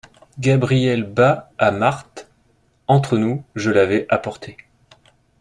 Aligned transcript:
Gabriel 0.39 1.03
bas 1.03 1.51
à 1.59 1.69
Marthe.— 1.69 2.27
Entre 2.87 3.17
nous, 3.19 3.43
je 3.53 3.69
l’avais 3.69 4.07
apporté. 4.09 4.57